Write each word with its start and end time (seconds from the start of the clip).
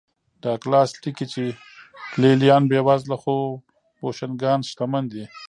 ډاګلاس 0.43 0.89
لیکي 1.03 1.25
چې 1.33 1.43
لې 2.21 2.31
لیان 2.41 2.63
بېوزله 2.69 3.17
خو 3.21 3.35
بوشونګان 3.99 4.59
شتمن 4.69 5.03
دي 5.11 5.23